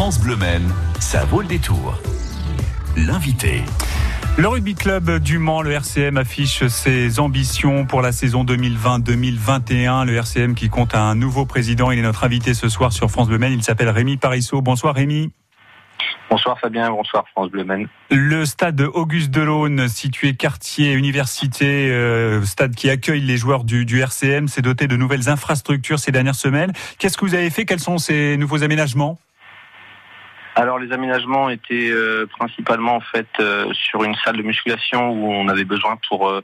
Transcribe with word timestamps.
France 0.00 0.18
Bleu 0.18 0.36
Maine, 0.36 0.66
ça 0.98 1.26
vaut 1.26 1.42
le 1.42 1.46
détour. 1.46 2.00
L'invité. 2.96 3.62
Le 4.38 4.48
rugby 4.48 4.74
club 4.74 5.18
du 5.18 5.36
Mans, 5.36 5.60
le 5.60 5.72
RCM, 5.72 6.16
affiche 6.16 6.66
ses 6.68 7.20
ambitions 7.20 7.84
pour 7.84 8.00
la 8.00 8.10
saison 8.10 8.42
2020-2021. 8.46 10.06
Le 10.06 10.14
RCM 10.14 10.54
qui 10.54 10.70
compte 10.70 10.94
un 10.94 11.14
nouveau 11.14 11.44
président. 11.44 11.90
Il 11.90 11.98
est 11.98 12.02
notre 12.02 12.24
invité 12.24 12.54
ce 12.54 12.70
soir 12.70 12.94
sur 12.94 13.10
France 13.10 13.28
Bleu 13.28 13.36
Maine. 13.36 13.52
Il 13.52 13.62
s'appelle 13.62 13.90
Rémi 13.90 14.16
Parisot. 14.16 14.62
Bonsoir 14.62 14.94
Rémi. 14.94 15.32
Bonsoir 16.30 16.58
Fabien, 16.58 16.88
bonsoir 16.88 17.24
France 17.32 17.50
Bleu 17.50 17.64
Maine. 17.64 17.86
Le 18.10 18.46
stade 18.46 18.80
Auguste 18.80 19.30
Delaune, 19.30 19.86
situé 19.86 20.34
quartier 20.34 20.94
université, 20.94 21.90
euh, 21.90 22.42
stade 22.46 22.74
qui 22.74 22.88
accueille 22.88 23.20
les 23.20 23.36
joueurs 23.36 23.64
du, 23.64 23.84
du 23.84 24.00
RCM, 24.00 24.48
s'est 24.48 24.62
doté 24.62 24.86
de 24.86 24.96
nouvelles 24.96 25.28
infrastructures 25.28 25.98
ces 25.98 26.10
dernières 26.10 26.36
semaines. 26.36 26.72
Qu'est-ce 26.98 27.18
que 27.18 27.26
vous 27.26 27.34
avez 27.34 27.50
fait? 27.50 27.66
Quels 27.66 27.80
sont 27.80 27.98
ces 27.98 28.38
nouveaux 28.38 28.62
aménagements? 28.62 29.18
Alors 30.60 30.78
les 30.78 30.92
aménagements 30.92 31.48
étaient 31.48 31.90
euh, 31.90 32.26
principalement 32.26 32.96
en 32.96 33.00
fait 33.00 33.28
euh, 33.40 33.72
sur 33.72 34.04
une 34.04 34.14
salle 34.16 34.36
de 34.36 34.42
musculation 34.42 35.10
où 35.10 35.32
on 35.32 35.48
avait 35.48 35.64
besoin 35.64 35.98
pour 36.08 36.28
euh, 36.28 36.42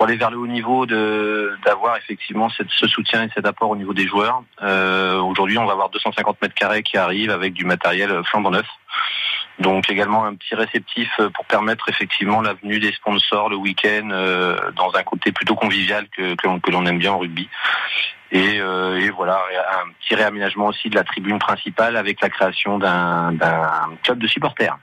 aller 0.00 0.16
vers 0.16 0.30
le 0.30 0.38
haut 0.38 0.46
niveau 0.46 0.86
de 0.86 1.56
d'avoir 1.64 1.96
effectivement 1.96 2.48
ce 2.48 2.86
soutien 2.86 3.24
et 3.24 3.30
cet 3.34 3.46
apport 3.46 3.70
au 3.70 3.76
niveau 3.76 3.94
des 3.94 4.06
joueurs. 4.06 4.44
Aujourd'hui, 4.60 5.58
on 5.58 5.66
va 5.66 5.72
avoir 5.72 5.88
250 5.90 6.40
mètres 6.40 6.54
carrés 6.54 6.84
qui 6.84 6.96
arrivent 6.96 7.32
avec 7.32 7.52
du 7.52 7.64
matériel 7.64 8.22
flambant 8.24 8.52
neuf. 8.52 8.66
Donc 9.58 9.90
également 9.90 10.24
un 10.24 10.36
petit 10.36 10.54
réceptif 10.54 11.10
pour 11.34 11.44
permettre 11.46 11.88
effectivement 11.88 12.42
la 12.42 12.54
venue 12.54 12.78
des 12.78 12.92
sponsors 12.92 13.48
le 13.48 13.56
week-end 13.56 14.06
dans 14.76 14.94
un 14.94 15.02
côté 15.02 15.32
plutôt 15.32 15.56
convivial 15.56 16.06
que 16.10 16.70
l'on 16.70 16.86
aime 16.86 17.00
bien 17.00 17.14
en 17.14 17.18
rugby. 17.18 17.48
Et, 18.30 18.60
euh, 18.60 19.00
et, 19.00 19.10
voilà, 19.10 19.40
un 19.80 19.90
petit 20.00 20.14
réaménagement 20.14 20.66
aussi 20.66 20.90
de 20.90 20.94
la 20.94 21.04
tribune 21.04 21.38
principale 21.38 21.96
avec 21.96 22.20
la 22.20 22.28
création 22.28 22.78
d'un 22.78 23.34
club 24.02 24.18
de 24.18 24.26
supporters. 24.26 24.76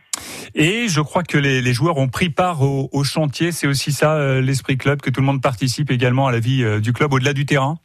Et 0.56 0.88
je 0.88 1.02
crois 1.02 1.24
que 1.24 1.38
les, 1.38 1.62
les 1.62 1.74
joueurs 1.74 1.98
ont 1.98 2.08
pris 2.08 2.30
part 2.30 2.62
au, 2.62 2.90
au 2.92 3.04
chantier. 3.04 3.52
C'est 3.52 3.68
aussi 3.68 3.92
ça 3.92 4.14
euh, 4.16 4.42
l'esprit 4.42 4.78
club, 4.78 5.02
que 5.02 5.10
tout 5.10 5.20
le 5.20 5.26
monde 5.26 5.42
participe 5.42 5.92
également 5.92 6.28
à 6.28 6.32
la 6.32 6.40
vie 6.40 6.64
euh, 6.64 6.80
du 6.80 6.94
club 6.94 7.14
au-delà 7.14 7.34
du 7.34 7.46
terrain? 7.46 7.78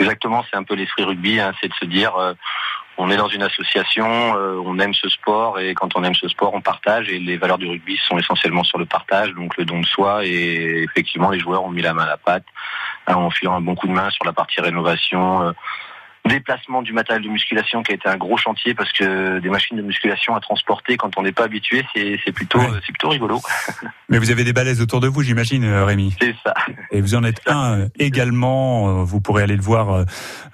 Exactement, 0.00 0.44
c'est 0.50 0.56
un 0.56 0.64
peu 0.64 0.74
l'esprit 0.74 1.04
rugby, 1.04 1.38
hein, 1.38 1.52
c'est 1.60 1.68
de 1.68 1.74
se 1.74 1.84
dire 1.84 2.16
euh, 2.16 2.34
on 2.98 3.10
est 3.10 3.16
dans 3.16 3.28
une 3.28 3.42
association, 3.42 4.06
on 4.06 4.78
aime 4.78 4.94
ce 4.94 5.08
sport 5.08 5.58
et 5.58 5.74
quand 5.74 5.96
on 5.96 6.04
aime 6.04 6.14
ce 6.14 6.28
sport, 6.28 6.52
on 6.54 6.60
partage 6.60 7.08
et 7.08 7.18
les 7.18 7.36
valeurs 7.36 7.58
du 7.58 7.66
rugby 7.66 7.98
sont 8.08 8.18
essentiellement 8.18 8.64
sur 8.64 8.78
le 8.78 8.86
partage, 8.86 9.32
donc 9.32 9.56
le 9.56 9.64
don 9.64 9.80
de 9.80 9.86
soi 9.86 10.24
et 10.24 10.82
effectivement 10.82 11.30
les 11.30 11.40
joueurs 11.40 11.64
ont 11.64 11.70
mis 11.70 11.82
la 11.82 11.94
main 11.94 12.04
à 12.04 12.08
la 12.08 12.16
pâte 12.16 12.44
en 13.06 13.30
filant 13.30 13.54
un 13.54 13.60
bon 13.60 13.74
coup 13.74 13.88
de 13.88 13.92
main 13.92 14.10
sur 14.10 14.24
la 14.24 14.32
partie 14.32 14.60
rénovation, 14.60 15.54
déplacement 16.28 16.82
du 16.82 16.92
matériel 16.92 17.24
de 17.24 17.28
musculation 17.28 17.82
qui 17.82 17.92
a 17.92 17.94
été 17.94 18.08
un 18.08 18.16
gros 18.16 18.36
chantier 18.36 18.74
parce 18.74 18.92
que 18.92 19.40
des 19.40 19.48
machines 19.48 19.76
de 19.76 19.82
musculation 19.82 20.34
à 20.34 20.40
transporter 20.40 20.96
quand 20.96 21.16
on 21.18 21.22
n'est 21.22 21.32
pas 21.32 21.44
habitué, 21.44 21.84
c'est 21.94 22.32
plutôt, 22.32 22.60
c'est 22.60 22.92
plutôt 22.92 23.08
rigolo. 23.08 23.40
Mais 24.08 24.18
vous 24.18 24.30
avez 24.30 24.44
des 24.44 24.52
balaises 24.52 24.80
autour 24.80 25.00
de 25.00 25.08
vous, 25.08 25.22
j'imagine, 25.22 25.64
euh, 25.64 25.84
Rémi. 25.84 26.14
C'est 26.20 26.34
ça. 26.44 26.54
Et 26.90 27.00
vous 27.00 27.14
en 27.14 27.24
êtes 27.24 27.40
un 27.46 27.80
euh, 27.80 27.88
également. 27.98 29.00
Euh, 29.00 29.04
vous 29.04 29.20
pourrez 29.20 29.42
aller 29.42 29.56
le 29.56 29.62
voir, 29.62 30.04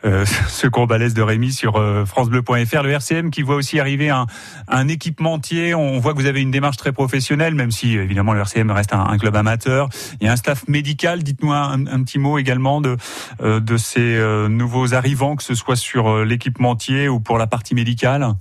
euh, 0.04 0.24
ce 0.48 0.66
court 0.68 0.86
balèze 0.86 1.14
de 1.14 1.22
Rémi 1.22 1.52
sur 1.52 1.74
francebleu.fr. 2.06 2.82
Le 2.82 2.90
RCM 2.90 3.30
qui 3.30 3.42
voit 3.42 3.56
aussi 3.56 3.80
arriver 3.80 4.10
un, 4.10 4.26
un 4.68 4.88
équipementier. 4.88 5.74
On 5.74 5.98
voit 5.98 6.12
que 6.14 6.18
vous 6.18 6.26
avez 6.26 6.40
une 6.40 6.50
démarche 6.50 6.76
très 6.76 6.92
professionnelle, 6.92 7.54
même 7.54 7.70
si 7.70 7.96
évidemment 7.96 8.32
le 8.32 8.40
RCM 8.40 8.70
reste 8.70 8.92
un, 8.94 9.04
un 9.04 9.18
club 9.18 9.36
amateur. 9.36 9.88
Il 10.20 10.26
y 10.26 10.30
a 10.30 10.32
un 10.32 10.36
staff 10.36 10.66
médical. 10.68 11.22
Dites-moi 11.22 11.56
un, 11.56 11.86
un, 11.86 12.02
petit 12.02 12.18
mot 12.18 12.38
également 12.38 12.80
de, 12.80 12.96
de 13.40 13.76
ces 13.76 14.18
nouveaux 14.48 14.94
arrivants, 14.94 15.36
que 15.36 15.42
ce 15.42 15.54
soit 15.58 15.76
sur 15.76 16.08
euh, 16.08 16.24
l'équipementier 16.24 17.08
ou 17.08 17.20
pour 17.20 17.36
la 17.36 17.46
partie 17.46 17.74
médicale? 17.74 18.34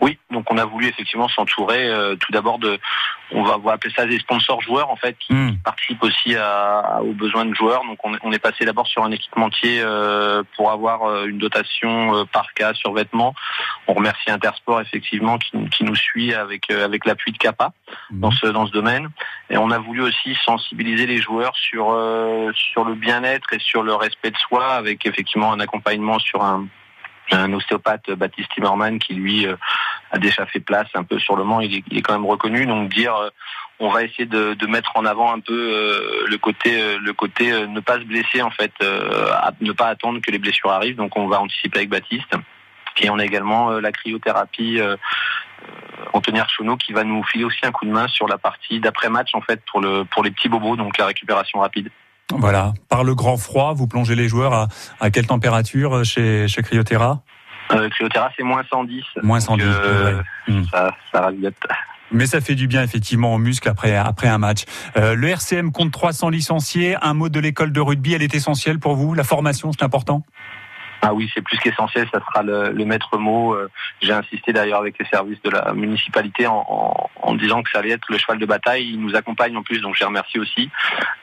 Oui, 0.00 0.18
donc 0.30 0.50
on 0.50 0.58
a 0.58 0.64
voulu 0.64 0.86
effectivement 0.88 1.28
s'entourer 1.28 1.88
euh, 1.88 2.16
tout 2.16 2.32
d'abord 2.32 2.58
de, 2.58 2.78
on 3.32 3.42
va, 3.42 3.72
appeler 3.72 3.92
ça 3.94 4.06
des 4.06 4.18
sponsors 4.18 4.60
joueurs 4.60 4.90
en 4.90 4.96
fait, 4.96 5.16
qui, 5.18 5.32
hmm. 5.32 5.58
participent 5.64 6.02
aussi 6.02 6.36
à, 6.36 7.00
aux 7.02 7.12
besoins 7.12 7.44
de 7.44 7.54
joueurs. 7.54 7.82
Donc 7.84 7.98
on, 8.04 8.16
on 8.22 8.32
est 8.32 8.38
passé 8.38 8.64
d'abord 8.64 8.86
sur 8.86 9.04
un 9.04 9.10
équipementier 9.10 9.80
euh, 9.80 10.42
pour 10.56 10.70
avoir 10.70 11.04
euh, 11.04 11.26
une 11.26 11.38
dotation 11.38 12.26
par 12.32 12.52
cas 12.54 12.74
sur 12.74 12.92
vêtements. 12.92 13.34
On 13.86 13.94
remercie 13.94 14.30
Intersport 14.30 14.80
effectivement 14.80 15.38
qui, 15.38 15.52
qui 15.70 15.84
nous 15.84 15.96
suit 15.96 16.34
avec 16.34 16.70
avec 16.70 17.04
l'appui 17.06 17.32
de 17.32 17.38
Capa 17.38 17.72
hmm. 18.10 18.20
dans 18.20 18.30
ce 18.30 18.46
dans 18.46 18.66
ce 18.66 18.72
domaine. 18.72 19.08
Et 19.50 19.56
on 19.56 19.70
a 19.70 19.78
voulu 19.78 20.02
aussi 20.02 20.36
sensibiliser 20.44 21.06
les 21.06 21.18
joueurs 21.18 21.56
sur 21.56 21.86
sur 22.54 22.84
le 22.84 22.94
bien-être 22.94 23.52
et 23.52 23.58
sur 23.58 23.82
le 23.82 23.94
respect 23.94 24.30
de 24.30 24.36
soi 24.36 24.74
avec 24.74 25.06
effectivement 25.06 25.52
un 25.52 25.60
accompagnement 25.60 26.18
sur 26.18 26.42
un 26.42 26.66
un 27.32 27.52
ostéopathe 27.52 28.10
Baptiste 28.12 28.50
Timmerman 28.54 28.98
qui 28.98 29.14
lui 29.14 29.46
euh, 29.46 29.56
a 30.10 30.18
déjà 30.18 30.46
fait 30.46 30.60
place 30.60 30.88
un 30.94 31.04
peu 31.04 31.18
sur 31.18 31.36
le 31.36 31.44
Mans, 31.44 31.60
il 31.60 31.82
est, 31.90 32.02
quand 32.02 32.12
même 32.12 32.26
reconnu. 32.26 32.66
Donc 32.66 32.92
dire 32.92 33.14
euh, 33.14 33.30
on 33.78 33.90
va 33.90 34.04
essayer 34.04 34.26
de, 34.26 34.66
mettre 34.66 34.92
en 34.94 35.04
avant 35.04 35.32
un 35.32 35.40
peu 35.40 35.52
euh, 35.52 36.26
le 36.28 36.38
côté 36.38 36.96
le 36.98 37.12
côté 37.12 37.50
ne 37.66 37.80
pas 37.80 37.98
se 37.98 38.04
blesser 38.04 38.40
en 38.42 38.50
fait, 38.50 38.72
ne 39.60 39.72
pas 39.72 39.88
attendre 39.88 40.20
que 40.20 40.30
les 40.30 40.38
blessures 40.38 40.70
arrivent. 40.70 40.96
Donc 40.96 41.16
on 41.16 41.26
va 41.26 41.40
anticiper 41.40 41.78
avec 41.78 41.90
Baptiste. 41.90 42.32
Et 42.98 43.10
on 43.10 43.18
a 43.18 43.24
également 43.24 43.72
la 43.72 43.92
cryothérapie 43.92 44.80
Anthony 46.14 46.40
Archonneau 46.40 46.78
qui 46.78 46.94
va 46.94 47.04
nous 47.04 47.22
filer 47.24 47.44
aussi 47.44 47.58
un 47.64 47.72
coup 47.72 47.84
de 47.84 47.90
main 47.90 48.08
sur 48.08 48.26
la 48.26 48.38
partie 48.38 48.80
d'après 48.80 49.10
match 49.10 49.34
en 49.34 49.42
fait 49.42 49.60
pour 49.70 49.82
le 49.82 50.04
pour 50.04 50.24
les 50.24 50.30
petits 50.30 50.48
bobos 50.48 50.76
donc 50.76 50.96
la 50.96 51.04
récupération 51.04 51.60
rapide. 51.60 51.90
Voilà. 52.32 52.74
Par 52.88 53.04
le 53.04 53.14
grand 53.14 53.36
froid, 53.36 53.72
vous 53.74 53.86
plongez 53.86 54.14
les 54.14 54.28
joueurs 54.28 54.52
à, 54.52 54.68
à 55.00 55.10
quelle 55.10 55.26
température 55.26 55.96
euh, 55.96 56.04
chez, 56.04 56.48
chez 56.48 56.62
Cryotera 56.62 57.22
euh, 57.72 57.88
Cryotera, 57.88 58.30
c'est 58.36 58.42
moins 58.42 58.62
110. 58.70 59.04
Moins 59.22 59.40
110. 59.40 59.64
Euh, 59.66 60.22
hmm. 60.48 60.64
Ça, 60.70 60.94
ça 61.12 61.30
Mais 62.12 62.26
ça 62.26 62.40
fait 62.40 62.54
du 62.54 62.66
bien 62.66 62.82
effectivement 62.82 63.34
aux 63.34 63.38
muscles 63.38 63.68
après 63.68 63.96
après 63.96 64.28
un 64.28 64.38
match. 64.38 64.64
Euh, 64.96 65.14
le 65.14 65.28
RCM 65.28 65.72
compte 65.72 65.92
300 65.92 66.30
licenciés. 66.30 66.96
Un 67.02 67.14
mot 67.14 67.28
de 67.28 67.40
l'école 67.40 67.72
de 67.72 67.80
rugby, 67.80 68.14
elle 68.14 68.22
est 68.22 68.34
essentielle 68.34 68.78
pour 68.78 68.94
vous. 68.94 69.14
La 69.14 69.24
formation, 69.24 69.72
c'est 69.72 69.84
important? 69.84 70.22
Ah 71.08 71.14
oui, 71.14 71.30
c'est 71.32 71.40
plus 71.40 71.56
qu'essentiel, 71.58 72.08
ça 72.12 72.18
sera 72.18 72.42
le, 72.42 72.84
maître 72.84 73.16
mot. 73.16 73.54
Euh, 73.54 73.70
j'ai 74.00 74.12
insisté 74.12 74.52
d'ailleurs 74.52 74.80
avec 74.80 74.98
les 74.98 75.04
services 75.06 75.40
de 75.42 75.50
la 75.50 75.72
municipalité 75.72 76.48
en, 76.48 77.34
disant 77.34 77.62
que 77.62 77.70
ça 77.70 77.78
allait 77.78 77.90
être 77.90 78.06
le 78.08 78.18
cheval 78.18 78.38
de 78.38 78.46
bataille. 78.46 78.88
Ils 78.88 79.00
nous 79.00 79.14
accompagnent 79.14 79.56
en 79.56 79.62
plus, 79.62 79.80
donc 79.80 79.94
je 79.94 80.00
les 80.00 80.06
remercie 80.06 80.40
aussi. 80.40 80.68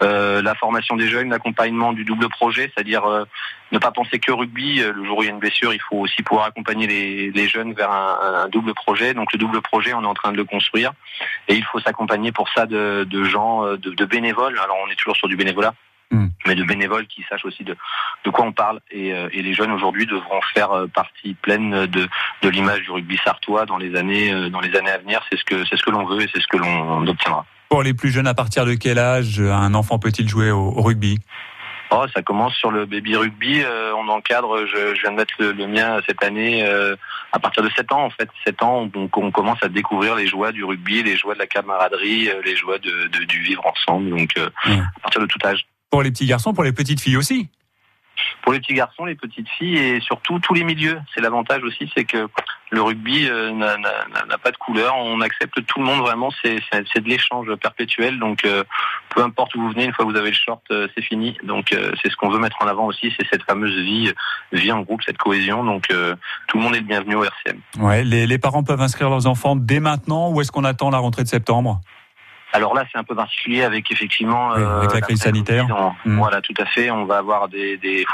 Euh, 0.02 0.42
la 0.42 0.56
formation 0.56 0.96
des 0.96 1.10
jeunes, 1.10 1.32
l'accompagnement 1.32 1.92
du 1.92 2.06
double 2.06 2.30
projet, 2.30 2.72
c'est-à-dire 2.74 3.04
euh, 3.04 3.26
ne 3.74 3.78
pas 3.78 3.92
penser 3.92 4.20
que 4.20 4.32
rugby. 4.32 4.80
Le 4.80 5.04
jour 5.04 5.18
où 5.18 5.24
il 5.24 5.26
y 5.26 5.30
a 5.30 5.34
une 5.34 5.40
blessure, 5.40 5.74
il 5.74 5.82
faut 5.82 5.98
aussi 5.98 6.24
pouvoir 6.24 6.46
accompagner 6.46 6.88
les, 6.88 7.48
jeunes 7.50 7.74
vers 7.74 7.92
un, 7.92 8.48
double 8.48 8.74
projet. 8.74 9.14
Donc 9.14 9.34
le 9.34 9.38
double 9.38 9.62
projet, 9.62 9.94
on 9.94 10.04
est 10.04 10.08
en 10.08 10.14
train 10.14 10.32
de 10.32 10.38
le 10.38 10.46
construire 10.46 10.94
et 11.50 11.56
il 11.56 11.66
faut 11.66 11.82
s'accompagner 11.82 12.32
pour 12.32 12.48
ça 12.56 12.68
de, 12.68 13.24
gens, 13.26 13.66
de 13.76 14.06
bénévoles. 14.06 14.58
Alors 14.60 14.78
on 14.86 14.90
est 14.90 14.96
toujours 14.96 15.18
sur 15.18 15.28
du 15.28 15.36
bénévolat 15.36 15.74
Hmm. 16.12 16.28
mais 16.46 16.54
de 16.54 16.64
bénévoles 16.64 17.08
qui 17.08 17.24
sachent 17.28 17.46
aussi 17.46 17.64
de, 17.64 17.76
de 18.24 18.30
quoi 18.30 18.46
on 18.46 18.52
parle. 18.52 18.80
Et, 18.92 19.14
euh, 19.14 19.30
et 19.32 19.42
les 19.42 19.54
jeunes 19.54 19.72
aujourd'hui 19.72 20.06
devront 20.06 20.42
faire 20.54 20.72
euh, 20.72 20.88
partie 20.88 21.34
pleine 21.34 21.88
de, 21.88 22.08
de 22.42 22.50
l'image 22.50 22.82
du 22.82 22.92
rugby 22.92 23.18
sartois 23.24 23.66
dans 23.66 23.78
les 23.78 23.96
années, 23.96 24.32
euh, 24.32 24.50
dans 24.50 24.60
les 24.60 24.76
années 24.76 24.92
à 24.92 25.00
venir. 25.00 25.22
C'est 25.30 25.38
ce 25.40 25.44
que, 25.44 25.66
c'est 25.66 25.76
ce 25.76 25.84
que 25.84 25.90
l'on 25.90 26.06
veut 26.06 26.22
et 26.22 26.30
c'est 26.32 26.42
ce 26.42 26.48
que 26.48 26.58
l'on 26.58 27.08
obtiendra. 27.08 27.46
Pour 27.70 27.82
les 27.82 27.96
plus 27.96 28.12
jeunes, 28.12 28.28
à 28.28 28.36
partir 28.36 28.66
de 28.66 28.76
quel 28.76 29.00
âge 29.00 29.40
un 29.40 29.74
enfant 29.74 29.98
peut-il 29.98 30.30
jouer 30.30 30.52
au, 30.52 30.74
au 30.76 30.82
rugby? 30.84 31.18
Oh, 31.96 32.06
ça 32.16 32.24
commence 32.24 32.56
sur 32.56 32.72
le 32.72 32.86
baby 32.86 33.16
rugby. 33.16 33.62
Euh, 33.62 33.94
on 33.96 34.08
encadre, 34.08 34.66
je, 34.66 34.96
je, 34.96 35.02
viens 35.02 35.12
de 35.12 35.18
mettre 35.18 35.34
le, 35.38 35.52
le 35.52 35.68
mien 35.68 36.00
cette 36.08 36.24
année, 36.24 36.66
euh, 36.66 36.96
à 37.32 37.40
partir 37.40 37.62
de 37.62 37.70
7 37.70 37.92
ans 37.92 38.06
en 38.06 38.10
fait. 38.10 38.30
7 38.46 38.64
ans, 38.64 38.86
donc 38.88 39.16
on 39.16 39.30
commence 39.30 39.62
à 39.62 39.70
découvrir 39.70 40.16
les 40.16 40.26
joies 40.26 40.52
du 40.52 40.64
rugby, 40.64 41.04
les 41.04 41.16
joies 41.16 41.36
de 41.36 41.40
la 41.40 41.46
camaraderie, 41.46 42.30
les 42.44 42.56
joies 42.56 42.80
de, 42.80 43.08
de 43.10 43.26
du 43.26 43.42
vivre 43.42 43.64
ensemble. 43.68 44.10
Donc 44.10 44.36
mmh. 44.38 44.72
à 44.72 45.00
partir 45.02 45.22
de 45.22 45.28
tout 45.28 45.38
âge. 45.46 45.66
Pour 45.94 46.02
les 46.02 46.10
petits 46.10 46.26
garçons, 46.26 46.56
pour 46.56 46.64
les 46.64 46.72
petites 46.72 47.00
filles 47.00 47.18
aussi 47.18 47.50
pour 48.42 48.52
les 48.52 48.60
petits 48.60 48.74
garçons, 48.74 49.06
les 49.06 49.16
petites 49.16 49.48
filles 49.58 49.78
et 49.78 50.00
surtout 50.02 50.40
tous 50.40 50.54
les 50.54 50.64
milieux. 50.64 51.00
C'est 51.14 51.22
l'avantage 51.22 51.64
aussi, 51.64 51.90
c'est 51.96 52.04
que 52.04 52.28
le 52.72 52.82
rugby 52.82 53.28
euh, 53.30 53.52
n'a 53.52 54.38
pas 54.38 54.52
de 54.52 54.58
couleur. 54.58 54.96
On 54.98 55.22
accepte 55.22 55.66
tout 55.66 55.80
le 55.80 55.86
monde 55.86 56.00
vraiment. 56.00 56.30
C'est 56.44 56.56
de 56.56 57.10
l'échange 57.10 57.48
perpétuel. 57.56 58.20
Donc 58.20 58.44
euh, 58.44 58.64
peu 59.10 59.22
importe 59.24 59.56
où 59.56 59.62
vous 59.62 59.70
venez, 59.70 59.86
une 59.86 59.94
fois 59.94 60.06
que 60.06 60.12
vous 60.12 60.18
avez 60.18 60.30
le 60.32 60.36
short, 60.36 60.64
euh, 60.72 60.88
c'est 60.96 61.04
fini. 61.04 61.38
Donc 61.44 61.68
c'est 62.02 62.10
ce 62.10 62.16
qu'on 62.16 62.30
veut 62.30 62.40
mettre 62.40 62.58
en 62.62 62.68
avant 62.68 62.88
aussi, 62.88 63.14
c'est 63.18 63.28
cette 63.32 63.44
fameuse 63.44 63.76
vie, 63.76 64.12
vie 64.52 64.72
en 64.72 64.82
groupe, 64.82 65.02
cette 65.06 65.18
cohésion. 65.18 65.64
Donc 65.64 65.88
tout 66.48 66.58
le 66.58 66.64
monde 66.64 66.76
est 66.76 66.82
le 66.82 66.88
bienvenu 66.88 67.16
au 67.16 67.24
RCM. 67.24 67.60
Ouais, 67.80 68.04
les, 68.04 68.28
les 68.28 68.38
parents 68.40 68.64
peuvent 68.64 68.82
inscrire 68.82 69.10
leurs 69.10 69.28
enfants 69.28 69.56
dès 69.56 69.80
maintenant 69.80 70.32
ou 70.32 70.42
est-ce 70.42 70.52
qu'on 70.52 70.66
attend 70.66 70.90
la 70.90 70.98
rentrée 70.98 71.24
de 71.24 71.30
septembre? 71.30 71.82
Alors 72.54 72.76
là, 72.76 72.86
c'est 72.92 73.00
un 73.00 73.04
peu 73.04 73.16
particulier 73.16 73.64
avec 73.64 73.92
effectivement 73.92 74.52
oui, 74.56 74.64
avec 74.64 74.92
la 74.92 74.98
euh, 74.98 75.02
crise 75.02 75.22
sanitaire. 75.22 75.66
Mmh. 76.06 76.18
Voilà, 76.18 76.40
tout 76.42 76.54
à 76.60 76.66
fait. 76.66 76.92
On 76.92 77.06
va 77.06 77.18
avoir 77.18 77.50
des, 77.50 77.78
des, 77.78 78.06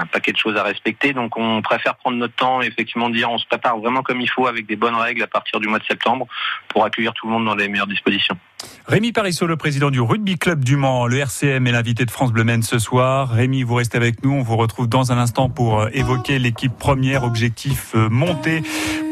un 0.00 0.06
paquet 0.06 0.32
de 0.32 0.38
choses 0.38 0.56
à 0.56 0.62
respecter, 0.62 1.12
donc 1.12 1.36
on 1.36 1.60
préfère 1.60 1.94
prendre 1.96 2.16
notre 2.16 2.34
temps 2.34 2.62
et 2.62 2.66
effectivement 2.66 3.10
dire 3.10 3.30
on 3.30 3.36
se 3.36 3.46
prépare 3.46 3.78
vraiment 3.78 4.02
comme 4.02 4.22
il 4.22 4.30
faut 4.30 4.46
avec 4.46 4.66
des 4.66 4.76
bonnes 4.76 4.96
règles 4.96 5.22
à 5.22 5.26
partir 5.26 5.60
du 5.60 5.68
mois 5.68 5.78
de 5.78 5.84
septembre 5.84 6.26
pour 6.68 6.84
accueillir 6.84 7.12
tout 7.12 7.26
le 7.26 7.34
monde 7.34 7.44
dans 7.44 7.54
les 7.54 7.68
meilleures 7.68 7.86
dispositions. 7.86 8.38
Rémi 8.86 9.12
Parisot, 9.12 9.46
le 9.46 9.56
président 9.56 9.90
du 9.90 10.00
Rugby 10.00 10.36
Club 10.36 10.62
du 10.62 10.76
Mans, 10.76 11.06
le 11.06 11.18
RCM 11.18 11.66
est 11.66 11.72
l'invité 11.72 12.04
de 12.04 12.10
France 12.10 12.32
Bleu 12.32 12.44
ce 12.62 12.78
soir. 12.78 13.30
Rémi, 13.30 13.62
vous 13.62 13.74
restez 13.74 13.96
avec 13.96 14.22
nous. 14.22 14.32
On 14.32 14.42
vous 14.42 14.56
retrouve 14.56 14.88
dans 14.88 15.10
un 15.10 15.18
instant 15.18 15.48
pour 15.48 15.80
euh, 15.80 15.88
évoquer 15.92 16.38
l'équipe 16.38 16.76
première, 16.76 17.24
objectif 17.24 17.92
euh, 17.94 18.08
monté 18.10 18.62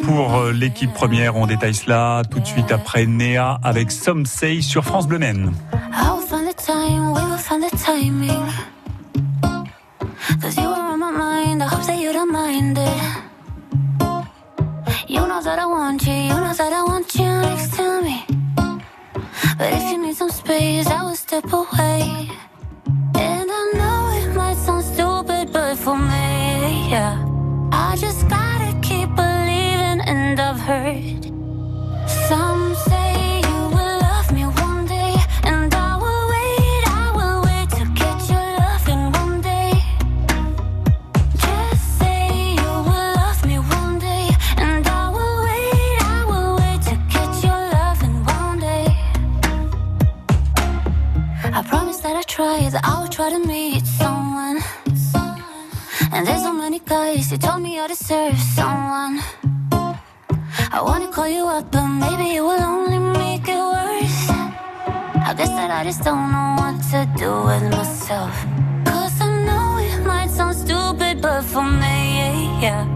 pour 0.02 0.36
euh, 0.36 0.52
l'équipe 0.52 0.92
première. 0.92 1.36
On 1.36 1.46
détaille 1.46 1.74
cela 1.74 2.22
tout 2.30 2.40
de 2.40 2.46
suite 2.46 2.70
après 2.70 3.06
Néa 3.06 3.58
avec 3.62 3.90
Some 3.90 4.26
Say 4.26 4.60
sur 4.60 4.84
France 4.84 5.08
Bleu 5.08 5.18
Men. 5.18 5.52
But 10.42 10.62
space, 20.44 20.86
I 20.88 21.02
will 21.04 21.14
step 21.14 21.52
away. 21.52 22.28
And 23.14 23.48
I 23.60 23.62
know 23.78 23.98
it 24.20 24.34
might 24.34 24.56
sound 24.56 24.84
stupid, 24.84 25.52
but 25.52 25.76
for 25.76 25.96
me, 25.96 26.90
yeah, 26.90 27.14
I 27.72 27.96
just 27.96 28.28
gotta 28.28 28.72
keep 28.80 29.08
believing, 29.14 30.00
and 30.12 30.40
I've 30.40 30.60
heard 30.60 31.31
try 53.12 53.28
to 53.28 53.38
meet 53.46 53.86
someone. 53.86 54.58
And 56.12 56.26
there's 56.26 56.42
so 56.42 56.52
many 56.52 56.78
guys 56.78 57.30
who 57.30 57.36
told 57.36 57.62
me 57.62 57.78
I 57.78 57.86
deserve 57.86 58.38
someone. 58.38 59.20
I 60.72 60.80
wanna 60.80 61.08
call 61.08 61.28
you 61.28 61.44
up, 61.46 61.70
but 61.70 61.86
maybe 61.86 62.36
it 62.36 62.40
will 62.40 62.62
only 62.62 62.98
make 62.98 63.46
it 63.46 63.62
worse. 63.74 64.30
I 65.28 65.34
guess 65.36 65.50
that 65.50 65.70
I 65.70 65.84
just 65.84 66.02
don't 66.02 66.32
know 66.32 66.56
what 66.60 66.76
to 66.90 67.00
do 67.16 67.30
with 67.48 67.64
myself. 67.70 68.34
Cause 68.86 69.20
I 69.20 69.28
know 69.46 69.78
it 69.78 70.06
might 70.06 70.30
sound 70.30 70.56
stupid, 70.56 71.20
but 71.20 71.42
for 71.42 71.62
me, 71.62 71.98
yeah, 72.64 72.86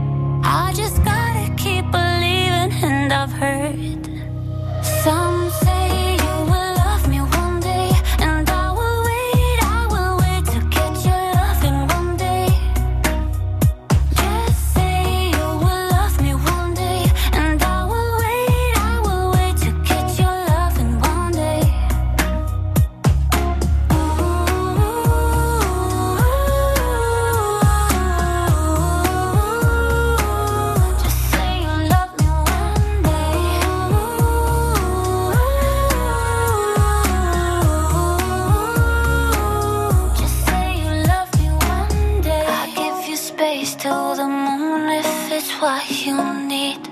Face 43.59 43.75
to 43.77 43.89
the 44.19 44.29
moon 44.29 44.87
if 44.91 45.33
it's 45.33 45.51
what 45.63 45.85
you 46.05 46.17
need. 46.53 46.83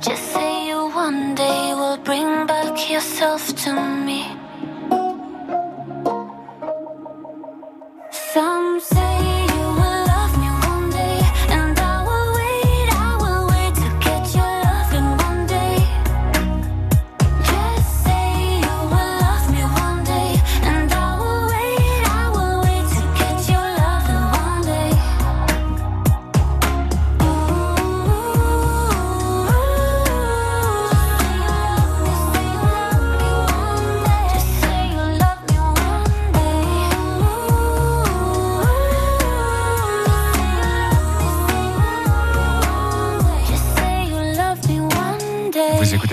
Just 0.00 0.24
say 0.32 0.68
you 0.68 0.88
one 1.04 1.34
day 1.34 1.74
will 1.74 1.98
bring 1.98 2.46
back 2.46 2.90
yourself 2.90 3.54
to 3.64 3.72
me. 4.06 4.39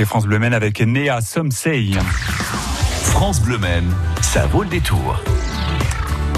France 0.05 0.25
Bleu 0.25 0.41
avec 0.53 0.79
Néa 0.79 1.19
Somsei. 1.19 1.91
France 3.03 3.41
Bleu 3.41 3.59
ça 4.21 4.45
vaut 4.45 4.63
le 4.63 4.69
détour. 4.69 5.21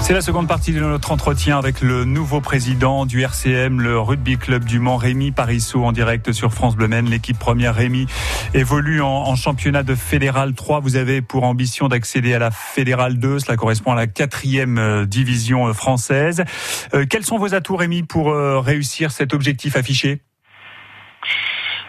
C'est 0.02 0.14
la 0.14 0.20
seconde 0.20 0.48
partie 0.48 0.72
de 0.72 0.80
notre 0.80 1.12
entretien 1.12 1.56
avec 1.56 1.80
le 1.80 2.04
nouveau 2.04 2.40
président 2.40 3.06
du 3.06 3.22
RCM, 3.22 3.80
le 3.80 4.00
Rugby 4.00 4.36
Club 4.36 4.64
du 4.64 4.80
Mans, 4.80 4.96
Rémi 4.96 5.30
Parisot, 5.30 5.84
en 5.84 5.92
direct 5.92 6.32
sur 6.32 6.52
France 6.52 6.74
Bleu 6.74 6.88
L'équipe 6.88 7.38
première, 7.38 7.76
Rémi, 7.76 8.06
évolue 8.52 9.00
en, 9.00 9.36
championnat 9.36 9.84
de 9.84 9.94
Fédéral 9.94 10.54
3. 10.54 10.80
Vous 10.80 10.96
avez 10.96 11.22
pour 11.22 11.44
ambition 11.44 11.86
d'accéder 11.86 12.34
à 12.34 12.40
la 12.40 12.50
Fédéral 12.50 13.18
2. 13.18 13.38
Cela 13.38 13.56
correspond 13.56 13.92
à 13.92 13.96
la 13.96 14.08
quatrième 14.08 14.78
euh, 14.78 15.06
division 15.06 15.68
euh, 15.68 15.72
française. 15.72 16.42
Euh, 16.94 17.06
quels 17.08 17.24
sont 17.24 17.38
vos 17.38 17.54
atouts, 17.54 17.76
Rémi, 17.76 18.02
pour 18.02 18.34
réussir 18.34 19.12
cet 19.12 19.34
objectif 19.34 19.76
affiché? 19.76 20.20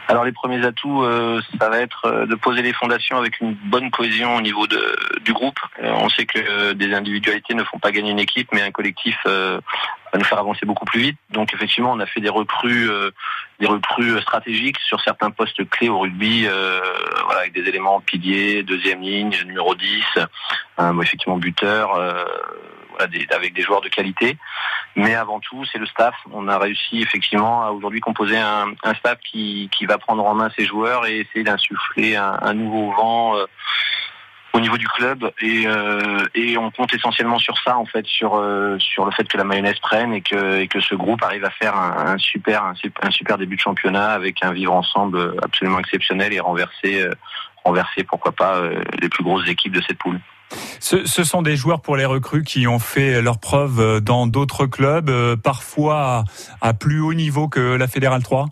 Alors 0.08 0.24
les 0.24 0.32
premiers 0.32 0.66
atouts, 0.66 1.04
euh, 1.04 1.42
ça 1.60 1.70
va 1.70 1.80
être 1.80 2.06
euh, 2.06 2.26
de 2.26 2.36
poser 2.36 2.62
les 2.62 2.74
fondations 2.74 3.18
avec 3.18 3.40
une 3.40 3.54
bonne 3.54 3.92
cohésion 3.92 4.36
au 4.36 4.42
niveau 4.42 4.68
de, 4.68 4.96
du 5.24 5.34
groupe. 5.34 5.60
Euh, 5.82 5.92
on 5.94 6.10
sait 6.10 6.26
que 6.26 6.74
des 6.74 6.94
individualités 6.94 7.54
ne 7.54 7.64
font 7.64 7.80
pas 7.80 7.92
gagner 7.92 8.12
une 8.12 8.20
équipe, 8.20 8.50
mais 8.52 8.62
un 8.62 8.72
collectif 8.72 9.18
va 9.26 9.62
nous 10.18 10.24
faire 10.24 10.40
avancer 10.40 10.66
beaucoup 10.66 10.86
plus 10.86 11.00
vite. 11.00 11.18
Donc 11.30 11.54
effectivement, 11.54 11.92
on 11.94 12.00
a 12.00 12.06
fait 12.06 12.20
des 12.20 12.30
recrues, 12.30 12.90
des 13.60 13.68
recrues 13.68 14.20
stratégiques 14.22 14.78
sur 14.80 15.00
certains 15.02 15.32
postes 15.32 15.68
clés 15.70 15.90
au 15.90 16.00
rugby, 16.00 16.48
voilà, 17.26 17.42
avec 17.42 17.54
des 17.54 17.62
éléments 17.62 18.02
piliers, 18.02 18.64
deuxième 18.64 19.02
ligne, 19.02 19.36
numéro 19.46 19.76
10, 19.76 20.04
effectivement 21.02 21.38
buteur 21.38 21.98
avec 23.02 23.54
des 23.54 23.62
joueurs 23.62 23.82
de 23.82 23.90
qualité. 23.90 24.38
Mais 24.96 25.16
avant 25.16 25.40
tout, 25.40 25.64
c'est 25.72 25.78
le 25.78 25.86
staff. 25.86 26.16
On 26.32 26.48
a 26.48 26.58
réussi 26.58 27.02
effectivement 27.02 27.64
à 27.64 27.72
aujourd'hui 27.72 28.02
composer 28.02 28.38
un, 28.38 28.74
staff 28.96 29.20
qui, 29.20 29.70
va 29.88 29.98
prendre 29.98 30.26
en 30.26 30.36
main 30.36 30.50
ses 30.58 30.66
joueurs 30.66 31.06
et 31.08 31.20
essayer 31.20 31.44
d'insuffler 31.44 32.16
un, 32.16 32.54
nouveau 32.54 32.92
vent. 32.92 33.38
Euh, 33.38 33.46
au 34.54 34.60
niveau 34.60 34.78
du 34.78 34.88
club 34.90 35.32
euh, 35.42 36.26
et, 36.36 36.58
on 36.58 36.72
compte 36.72 36.94
essentiellement 36.94 37.40
sur 37.40 37.58
ça 37.60 37.78
en 37.78 37.86
fait 37.86 38.06
sur 38.06 38.36
euh, 38.36 38.78
sur 38.80 39.06
le 39.06 39.12
fait 39.12 39.24
que 39.24 39.38
la 39.38 39.46
mayonnaise 39.46 39.80
prenne 39.80 40.14
et 40.14 40.22
que 40.22 40.66
que 40.66 40.82
ce 40.82 40.94
groupe 40.94 41.24
arrive 41.24 41.46
à 41.46 41.52
faire 41.52 41.74
un, 41.78 42.18
super 42.18 42.66
un, 42.66 43.12
super 43.12 43.38
début 43.38 43.56
de 43.56 43.62
championnat 43.62 44.10
avec 44.10 44.44
un 44.44 44.52
vivre 44.52 44.74
ensemble 44.74 45.36
absolument 45.42 45.80
exceptionnel 45.80 46.34
et 46.34 46.42
renverser 46.42 47.08
renverser 47.64 48.04
pourquoi 48.04 48.34
pas 48.34 48.62
les 49.02 49.08
plus 49.08 49.24
grosses 49.24 49.48
équipes 49.48 49.72
de 49.72 49.82
cette 49.88 49.98
poule. 49.98 50.20
Ce, 50.80 51.24
sont 51.24 51.42
des 51.42 51.56
joueurs 51.56 51.82
pour 51.82 51.96
les 51.96 52.06
recrues 52.06 52.44
qui 52.44 52.68
ont 52.68 52.80
fait 52.80 53.22
leur 53.22 53.40
preuve 53.40 53.80
euh, 53.80 54.00
dans 54.00 54.28
d'autres 54.28 54.66
clubs, 54.66 55.10
euh, 55.10 55.36
parfois 55.36 56.26
à, 56.62 56.74
plus 56.74 57.00
haut 57.00 57.14
niveau 57.14 57.48
que 57.48 57.60
la 57.76 57.88
Fédérale 57.88 58.24
3 58.24 58.48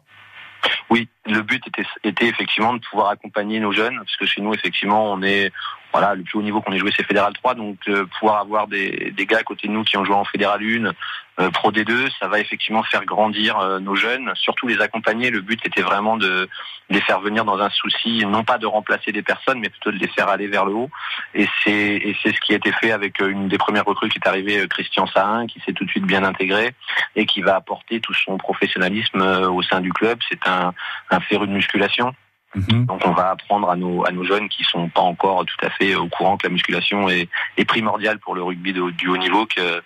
oui, 0.89 1.07
le 1.25 1.41
but 1.41 1.63
était, 2.03 2.27
effectivement 2.27 2.73
de 2.73 2.79
pouvoir 2.79 3.09
accompagner 3.09 3.59
nos 3.59 3.71
jeunes, 3.71 3.95
parce 3.95 4.17
que 4.17 4.25
chez 4.25 4.41
nous, 4.41 4.53
effectivement, 4.53 5.13
on 5.13 5.21
est 5.21 5.51
voilà, 5.91 6.15
le 6.15 6.23
plus 6.23 6.37
haut 6.37 6.43
niveau 6.43 6.61
qu'on 6.61 6.71
ait 6.71 6.77
joué, 6.77 6.91
c'est 6.95 7.05
Fédéral 7.05 7.33
3. 7.33 7.55
Donc, 7.55 7.77
euh, 7.87 8.05
pouvoir 8.19 8.39
avoir 8.39 8.67
des, 8.67 9.11
des, 9.15 9.25
gars 9.25 9.39
à 9.39 9.43
côté 9.43 9.67
de 9.67 9.73
nous 9.73 9.83
qui 9.83 9.97
ont 9.97 10.05
joué 10.05 10.15
en 10.15 10.23
Fédéral 10.23 10.61
1, 10.61 10.93
euh, 11.39 11.49
Pro 11.51 11.71
D2, 11.71 12.09
ça 12.19 12.27
va 12.27 12.39
effectivement 12.39 12.83
faire 12.83 13.05
grandir 13.05 13.57
euh, 13.57 13.79
nos 13.79 13.95
jeunes, 13.95 14.31
surtout 14.35 14.67
les 14.67 14.81
accompagner. 14.81 15.31
Le 15.31 15.41
but 15.41 15.65
était 15.65 15.81
vraiment 15.81 16.17
de, 16.17 16.47
les 16.89 17.01
faire 17.01 17.21
venir 17.21 17.43
dans 17.45 17.59
un 17.59 17.69
souci, 17.69 18.25
non 18.25 18.43
pas 18.43 18.57
de 18.57 18.67
remplacer 18.67 19.11
des 19.11 19.21
personnes, 19.21 19.59
mais 19.59 19.69
plutôt 19.69 19.91
de 19.91 19.97
les 19.97 20.07
faire 20.09 20.27
aller 20.27 20.47
vers 20.47 20.65
le 20.65 20.73
haut. 20.73 20.89
Et 21.33 21.47
c'est 21.63 22.13
ce 22.23 22.39
qui 22.41 22.53
a 22.53 22.57
été 22.57 22.71
fait 22.71 22.91
avec 22.91 23.19
une 23.19 23.47
des 23.47 23.57
premières 23.57 23.85
recrues 23.85 24.09
qui 24.09 24.19
est 24.19 24.27
arrivée, 24.27 24.67
Christian 24.69 25.07
Sahin, 25.07 25.47
qui 25.47 25.59
s'est 25.61 25.73
tout 25.73 25.85
de 25.85 25.89
suite 25.89 26.05
bien 26.05 26.23
intégré 26.23 26.73
et 27.15 27.25
qui 27.25 27.41
va 27.41 27.55
apporter 27.55 27.99
tout 27.99 28.13
son 28.13 28.37
professionnalisme 28.37 29.21
au 29.21 29.61
sein 29.63 29.81
du 29.81 29.93
club. 29.93 30.19
C'est 30.29 30.47
un, 30.47 30.73
un 31.09 31.19
féru 31.19 31.47
de 31.47 31.53
musculation. 31.53 32.13
Mhm. 32.55 32.85
Donc 32.85 33.01
on 33.05 33.11
va 33.11 33.31
apprendre 33.31 33.69
à 33.69 33.75
nos, 33.75 34.05
à 34.05 34.11
nos 34.11 34.23
jeunes 34.23 34.49
qui 34.49 34.63
sont 34.63 34.89
pas 34.89 35.01
encore 35.01 35.45
tout 35.45 35.65
à 35.65 35.69
fait 35.69 35.95
au 35.95 36.07
courant 36.07 36.37
que 36.37 36.47
la 36.47 36.51
musculation 36.51 37.07
est, 37.09 37.29
est 37.57 37.65
primordiale 37.65 38.19
pour 38.19 38.35
le 38.35 38.43
rugby 38.43 38.73
de, 38.73 38.89
du 38.91 39.07
haut 39.07 39.17
niveau, 39.17 39.45
que 39.45 39.81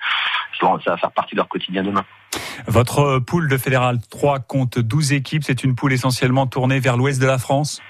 ça 0.59 0.91
va 0.91 0.97
faire 0.97 1.11
partie 1.11 1.35
de 1.35 1.39
leur 1.39 1.49
quotidien 1.49 1.83
demain. 1.83 2.05
Votre 2.67 3.19
poule 3.19 3.49
de 3.49 3.57
Fédéral 3.57 3.99
3 4.09 4.39
compte 4.39 4.79
12 4.79 5.13
équipes, 5.13 5.43
c'est 5.43 5.63
une 5.63 5.75
poule 5.75 5.93
essentiellement 5.93 6.47
tournée 6.47 6.79
vers 6.79 6.97
l'ouest 6.97 7.21
de 7.21 7.27
la 7.27 7.37
France? 7.37 7.81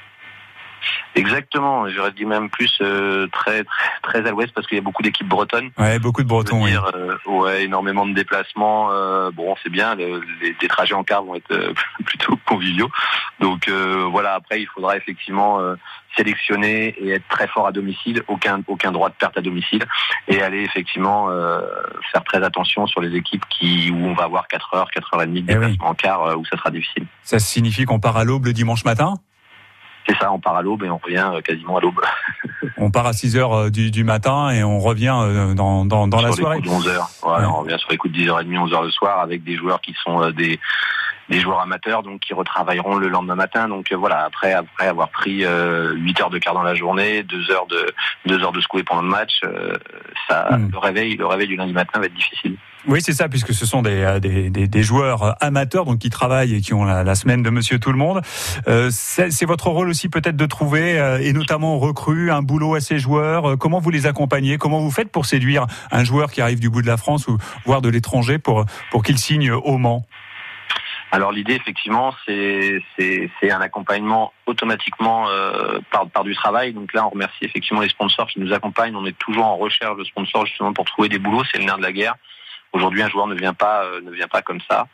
Exactement, 1.15 1.87
j'aurais 1.89 2.11
dit 2.11 2.25
même 2.25 2.49
plus 2.49 2.79
euh, 2.81 3.27
très, 3.27 3.63
très 4.01 4.25
à 4.27 4.31
l'ouest 4.31 4.51
parce 4.53 4.65
qu'il 4.67 4.77
y 4.77 4.79
a 4.79 4.83
beaucoup 4.83 5.03
d'équipes 5.03 5.27
bretonnes. 5.27 5.69
Ouais, 5.77 5.99
beaucoup 5.99 6.23
de 6.23 6.27
Bretons. 6.27 6.63
oui. 6.63 6.73
Euh, 6.95 7.15
ouais, 7.27 7.63
énormément 7.65 8.05
de 8.05 8.13
déplacements. 8.13 8.89
Euh, 8.91 9.29
bon, 9.31 9.55
c'est 9.61 9.69
bien, 9.69 9.93
les, 9.95 10.11
les, 10.59 10.67
trajets 10.67 10.95
en 10.95 11.03
car 11.03 11.23
vont 11.23 11.35
être 11.35 11.73
plutôt 12.05 12.37
conviviaux. 12.47 12.89
Donc 13.39 13.69
voilà, 13.69 14.33
après 14.35 14.61
il 14.61 14.67
faudra 14.67 14.97
effectivement 14.97 15.59
sélectionner 16.15 16.95
et 16.99 17.11
être 17.11 17.27
très 17.27 17.47
fort 17.47 17.67
à 17.67 17.71
domicile, 17.71 18.21
aucun 18.27 18.61
aucun 18.67 18.91
droit 18.91 19.09
de 19.09 19.15
perte 19.15 19.37
à 19.37 19.41
domicile, 19.41 19.83
et 20.27 20.41
aller 20.41 20.63
effectivement 20.63 21.27
faire 22.11 22.23
très 22.23 22.41
attention 22.43 22.87
sur 22.87 23.01
les 23.01 23.15
équipes 23.15 23.43
qui 23.49 23.91
où 23.91 24.05
on 24.05 24.13
va 24.13 24.23
avoir 24.23 24.47
4 24.47 24.73
heures, 24.75 24.91
4 24.91 25.13
heures 25.13 25.23
et 25.23 25.27
demie 25.27 25.41
de 25.41 25.51
eh 25.51 25.55
déplacement 25.55 25.87
en 25.89 25.93
car 25.93 26.37
où 26.39 26.45
ça 26.45 26.57
sera 26.57 26.71
difficile. 26.71 27.05
Ça 27.23 27.39
signifie 27.39 27.85
qu'on 27.85 27.99
part 27.99 28.17
à 28.17 28.23
l'aube 28.23 28.45
le 28.45 28.53
dimanche 28.53 28.85
matin? 28.85 29.15
C'est 30.07 30.17
ça, 30.17 30.31
on 30.31 30.39
part 30.39 30.55
à 30.55 30.61
l'aube 30.61 30.83
et 30.83 30.89
on 30.89 30.97
revient 30.97 31.31
euh, 31.33 31.41
quasiment 31.41 31.77
à 31.77 31.81
l'aube. 31.81 32.01
on 32.77 32.91
part 32.91 33.05
à 33.05 33.13
6 33.13 33.37
heures 33.37 33.53
euh, 33.53 33.69
du, 33.69 33.91
du, 33.91 34.03
matin 34.03 34.49
et 34.49 34.63
on 34.63 34.79
revient 34.79 35.15
euh, 35.15 35.53
dans, 35.53 35.85
dans, 35.85 36.07
dans 36.07 36.21
la 36.21 36.31
soirée. 36.31 36.61
Sur 36.61 36.63
les 36.63 36.69
coups 36.69 36.85
de 36.85 36.89
11 36.89 36.95
heures. 36.95 37.09
Ouais, 37.23 37.45
On 37.45 37.59
revient 37.59 37.77
sur 37.79 37.91
les 37.91 37.97
coups 37.97 38.13
de 38.13 38.19
10h30, 38.19 38.57
11 38.57 38.73
heures 38.73 38.83
le 38.83 38.91
soir 38.91 39.19
avec 39.19 39.43
des 39.43 39.55
joueurs 39.55 39.81
qui 39.81 39.95
sont 40.03 40.29
des 40.31 40.59
des 41.29 41.39
joueurs 41.39 41.61
amateurs 41.61 42.03
donc 42.03 42.19
qui 42.19 42.33
retravailleront 42.33 42.97
le 42.97 43.07
lendemain 43.07 43.35
matin 43.35 43.69
donc 43.69 43.93
voilà 43.93 44.25
après 44.25 44.51
après 44.51 44.87
avoir 44.87 45.07
pris 45.07 45.45
euh, 45.45 45.93
8 45.93 46.19
heures 46.19 46.29
de 46.29 46.37
quart 46.37 46.53
dans 46.53 46.63
la 46.63 46.75
journée 46.75 47.23
2 47.23 47.49
heures 47.51 47.65
de 47.65 47.93
2 48.25 48.43
heures 48.43 48.51
de 48.51 48.59
secouer 48.59 48.83
pendant 48.83 49.03
le 49.03 49.07
match 49.07 49.39
ça 50.27 50.49
hmm. 50.51 50.71
le 50.73 50.77
réveil 50.77 51.15
le 51.15 51.25
réveil 51.25 51.47
du 51.47 51.55
lundi 51.55 51.71
matin 51.71 52.01
va 52.01 52.07
être 52.07 52.13
difficile 52.13 52.57
oui, 52.87 53.01
c'est 53.01 53.13
ça, 53.13 53.29
puisque 53.29 53.53
ce 53.53 53.65
sont 53.65 53.81
des, 53.81 54.01
euh, 54.03 54.19
des, 54.19 54.49
des, 54.49 54.67
des, 54.67 54.83
joueurs 54.83 55.35
amateurs, 55.41 55.85
donc 55.85 55.99
qui 55.99 56.09
travaillent 56.09 56.55
et 56.55 56.61
qui 56.61 56.73
ont 56.73 56.83
la, 56.83 57.03
la 57.03 57.15
semaine 57.15 57.41
de 57.43 57.49
Monsieur 57.49 57.79
Tout 57.79 57.91
le 57.91 57.97
Monde. 57.97 58.21
Euh, 58.67 58.89
c'est 58.91 59.45
votre 59.45 59.67
rôle 59.69 59.89
aussi 59.89 60.09
peut-être 60.09 60.35
de 60.35 60.45
trouver, 60.45 60.99
euh, 60.99 61.19
et 61.19 61.33
notamment 61.33 61.77
recrues, 61.79 62.31
un 62.31 62.41
boulot 62.41 62.75
à 62.75 62.81
ces 62.81 62.99
joueurs. 62.99 63.51
Euh, 63.51 63.55
comment 63.55 63.79
vous 63.79 63.89
les 63.89 64.05
accompagnez? 64.05 64.57
Comment 64.57 64.79
vous 64.79 64.91
faites 64.91 65.11
pour 65.11 65.25
séduire 65.25 65.65
un 65.91 66.03
joueur 66.03 66.31
qui 66.31 66.41
arrive 66.41 66.59
du 66.59 66.69
bout 66.69 66.81
de 66.81 66.87
la 66.87 66.97
France 66.97 67.27
ou 67.27 67.37
voire 67.65 67.81
de 67.81 67.89
l'étranger 67.89 68.37
pour 68.37 68.65
pour 68.91 69.03
qu'il 69.03 69.17
signe 69.17 69.51
au 69.51 69.77
Mans? 69.77 70.05
Alors 71.13 71.31
l'idée 71.31 71.53
effectivement 71.53 72.15
c'est 72.25 72.81
c'est 72.97 73.51
un 73.51 73.61
accompagnement 73.61 74.33
automatiquement 74.47 75.29
euh, 75.29 75.79
par 75.91 76.07
par 76.07 76.23
du 76.23 76.33
travail. 76.33 76.73
Donc 76.73 76.91
là 76.91 77.05
on 77.05 77.11
remercie 77.11 77.43
effectivement 77.43 77.81
les 77.81 77.89
sponsors 77.89 78.27
qui 78.27 78.39
nous 78.39 78.51
accompagnent. 78.51 78.95
On 78.95 79.05
est 79.05 79.17
toujours 79.19 79.45
en 79.45 79.57
recherche 79.57 79.95
de 79.95 80.03
sponsors 80.05 80.47
justement 80.47 80.73
pour 80.73 80.85
trouver 80.85 81.09
des 81.09 81.19
boulots. 81.19 81.43
C'est 81.51 81.59
le 81.59 81.65
nerf 81.65 81.77
de 81.77 81.83
la 81.83 81.91
guerre. 81.91 82.15
Aujourd'hui, 82.73 83.03
un 83.03 83.09
joueur 83.09 83.27
ne 83.27 83.35
vient 83.35 83.53
pas, 83.53 83.83
euh, 83.83 84.01
ne 84.01 84.11
vient 84.11 84.27
pas 84.27 84.41
comme 84.41 84.59
ça. 84.67 84.87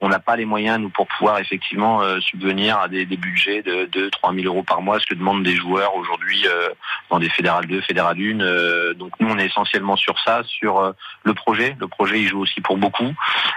On 0.00 0.08
n'a 0.08 0.18
pas 0.18 0.36
les 0.36 0.46
moyens, 0.46 0.78
nous, 0.78 0.88
pour 0.88 1.06
pouvoir 1.06 1.38
effectivement 1.38 2.02
euh, 2.02 2.18
subvenir 2.20 2.78
à 2.78 2.88
des, 2.88 3.04
des, 3.06 3.16
budgets 3.16 3.62
de 3.62 3.84
2 3.86 4.10
3 4.10 4.34
000 4.34 4.46
euros 4.46 4.62
par 4.62 4.80
mois, 4.82 4.98
ce 5.00 5.06
que 5.06 5.14
demandent 5.14 5.42
des 5.42 5.54
joueurs 5.54 5.94
aujourd'hui 5.96 6.46
euh, 6.46 6.68
dans 7.10 7.18
des 7.18 7.28
fédérales 7.28 7.66
2, 7.66 7.80
fédérales 7.82 8.16
1. 8.18 8.94
donc 8.94 9.12
nous, 9.20 9.28
on 9.28 9.38
est 9.38 9.46
essentiellement 9.46 9.96
sur 9.96 10.18
ça, 10.20 10.42
sur 10.44 10.94
le 11.22 11.34
projet. 11.34 11.76
Le 11.78 11.88
projet, 11.88 12.20
il 12.20 12.28
joue 12.28 12.40
aussi 12.40 12.60
pour 12.62 12.78
beaucoup. 12.78 13.12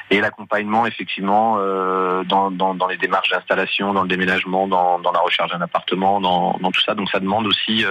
Et 0.10 0.20
l'accompagnement, 0.20 0.86
effectivement, 0.86 1.58
dans, 2.24 2.52
dans, 2.52 2.74
dans, 2.74 2.88
les 2.88 2.98
démarches 2.98 3.30
d'installation, 3.30 3.94
dans 3.94 4.04
le 4.04 4.08
déménagement, 4.08 4.68
dans, 4.68 5.00
dans 5.00 5.12
la 5.12 5.20
recherche 5.20 5.52
d'un 5.52 5.62
appartement, 5.62 6.20
dans, 6.22 6.72
tout 6.72 6.82
ça. 6.82 6.96
Donc 6.96 7.10
ça 7.10 7.20
demande 7.20 7.48
aussi 7.48 7.86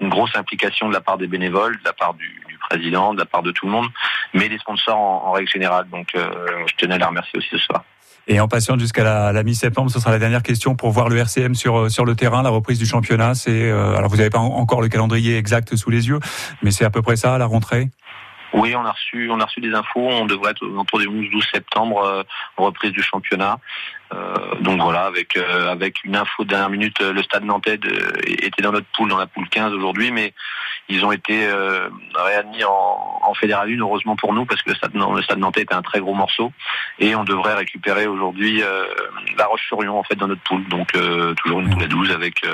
une 0.00 0.08
grosse 0.08 0.34
implication 0.36 0.88
de 0.88 0.94
la 0.94 1.00
part 1.00 1.18
des 1.18 1.26
bénévoles, 1.26 1.78
de 1.78 1.84
la 1.84 1.92
part 1.92 2.14
du 2.14 2.43
président, 2.68 3.14
de 3.14 3.18
la 3.18 3.26
part 3.26 3.42
de 3.42 3.52
tout 3.52 3.66
le 3.66 3.72
monde, 3.72 3.88
mais 4.32 4.48
des 4.48 4.58
sponsors 4.58 4.96
en, 4.96 5.32
règle 5.32 5.50
générale. 5.50 5.86
Donc 5.90 6.08
je 6.14 6.74
tenais 6.76 6.94
à 6.94 6.98
les 6.98 7.04
remercier 7.04 7.38
aussi 7.38 7.48
ce 7.50 7.58
soir. 7.58 7.84
Et 8.26 8.40
en 8.40 8.48
patiente 8.48 8.80
jusqu'à 8.80 9.04
la, 9.04 9.32
la 9.32 9.42
mi-septembre, 9.42 9.90
ce 9.90 10.00
sera 10.00 10.10
la 10.10 10.18
dernière 10.18 10.42
question 10.42 10.74
pour 10.76 10.90
voir 10.90 11.08
le 11.08 11.18
RCM 11.18 11.54
sur 11.54 11.78
euh, 11.78 11.88
sur 11.90 12.06
le 12.06 12.14
terrain, 12.16 12.42
la 12.42 12.48
reprise 12.48 12.78
du 12.78 12.86
championnat. 12.86 13.34
C'est 13.34 13.70
euh, 13.70 13.96
alors 13.96 14.08
vous 14.08 14.16
n'avez 14.16 14.30
pas 14.30 14.38
encore 14.38 14.80
le 14.80 14.88
calendrier 14.88 15.36
exact 15.36 15.76
sous 15.76 15.90
les 15.90 16.08
yeux, 16.08 16.20
mais 16.62 16.70
c'est 16.70 16.86
à 16.86 16.90
peu 16.90 17.02
près 17.02 17.16
ça 17.16 17.36
la 17.36 17.46
rentrée? 17.46 17.90
Oui, 18.54 18.72
on 18.76 18.84
a 18.84 18.92
reçu, 18.92 19.28
on 19.30 19.40
a 19.40 19.46
reçu 19.46 19.60
des 19.60 19.74
infos. 19.74 20.08
On 20.08 20.26
devrait 20.26 20.52
être 20.52 20.64
autour 20.64 21.00
du 21.00 21.08
11-12 21.08 21.50
septembre, 21.50 22.04
euh, 22.04 22.22
reprise 22.56 22.92
du 22.92 23.02
championnat. 23.02 23.58
Euh, 24.14 24.54
donc 24.60 24.80
voilà, 24.80 25.06
avec 25.06 25.36
euh, 25.36 25.72
avec 25.72 26.04
une 26.04 26.14
info 26.14 26.44
de 26.44 26.50
dernière 26.50 26.70
minute, 26.70 27.00
le 27.00 27.20
Stade 27.24 27.42
Nantais 27.42 27.80
était 28.28 28.62
dans 28.62 28.70
notre 28.70 28.86
poule, 28.96 29.10
dans 29.10 29.18
la 29.18 29.26
poule 29.26 29.48
15 29.48 29.72
aujourd'hui, 29.72 30.12
mais 30.12 30.34
ils 30.88 31.04
ont 31.04 31.10
été 31.10 31.48
réadmis 32.14 32.62
en, 32.62 33.20
en 33.22 33.34
Fédéral 33.34 33.70
1, 33.70 33.80
heureusement 33.80 34.14
pour 34.14 34.34
nous, 34.34 34.44
parce 34.44 34.62
que 34.62 34.70
le 34.70 34.76
Stade, 34.76 34.92
le 34.94 35.22
Stade 35.22 35.38
Nantais 35.38 35.62
était 35.62 35.74
un 35.74 35.82
très 35.82 35.98
gros 35.98 36.14
morceau, 36.14 36.52
et 37.00 37.16
on 37.16 37.24
devrait 37.24 37.54
récupérer 37.54 38.06
aujourd'hui 38.06 38.62
La 39.36 39.46
Roche-sur-Yon 39.46 39.98
en 39.98 40.04
fait 40.04 40.14
dans 40.14 40.28
notre 40.28 40.42
poule. 40.42 40.68
Donc 40.68 40.92
toujours 41.42 41.60
une 41.60 41.70
poule 41.70 41.82
à 41.82 41.88
12 41.88 42.12
avec 42.12 42.46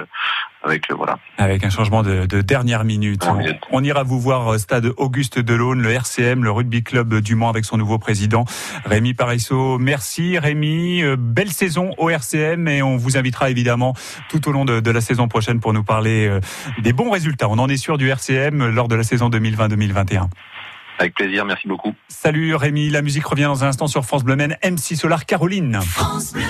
avec 0.62 0.92
voilà. 0.92 1.18
Avec 1.38 1.64
un 1.64 1.70
changement 1.70 2.02
de, 2.02 2.26
de 2.26 2.40
dernière 2.42 2.84
minute. 2.84 3.22
On, 3.26 3.78
on, 3.78 3.84
ira 3.84 4.02
vous 4.02 4.20
voir 4.20 4.58
Stade 4.58 4.92
Auguste 4.96 5.38
Delaune, 5.38 5.80
le 5.80 5.90
RCM, 5.90 6.44
le 6.44 6.50
rugby 6.50 6.82
club 6.82 7.20
du 7.20 7.34
Mans 7.34 7.48
avec 7.48 7.64
son 7.64 7.76
nouveau 7.76 7.98
président 7.98 8.44
Rémi 8.84 9.14
Parisseau. 9.14 9.78
Merci 9.78 10.38
Rémi, 10.38 11.02
euh, 11.02 11.16
belle 11.18 11.50
saison 11.50 11.92
au 11.98 12.10
RCM 12.10 12.68
et 12.68 12.82
on 12.82 12.96
vous 12.96 13.16
invitera 13.16 13.50
évidemment 13.50 13.94
tout 14.28 14.48
au 14.48 14.52
long 14.52 14.64
de, 14.64 14.80
de 14.80 14.90
la 14.90 15.00
saison 15.00 15.28
prochaine 15.28 15.60
pour 15.60 15.72
nous 15.72 15.84
parler 15.84 16.26
euh, 16.28 16.40
des 16.82 16.92
bons 16.92 17.10
résultats. 17.10 17.48
On 17.48 17.58
en 17.58 17.68
est 17.68 17.76
sûr 17.76 17.96
du 17.96 18.08
RCM 18.08 18.68
lors 18.68 18.88
de 18.88 18.94
la 18.94 19.02
saison 19.02 19.30
2020-2021. 19.30 20.28
Avec 20.98 21.14
plaisir, 21.14 21.46
merci 21.46 21.66
beaucoup. 21.66 21.94
Salut 22.08 22.54
Rémi, 22.54 22.90
la 22.90 23.00
musique 23.00 23.24
revient 23.24 23.44
dans 23.44 23.64
un 23.64 23.68
instant 23.68 23.86
sur 23.86 24.04
France 24.04 24.22
Bleu 24.22 24.36
Men, 24.36 24.58
MC 24.62 24.96
Solar 24.96 25.24
Caroline. 25.24 25.80
France 25.80 26.34
Bleu. 26.34 26.42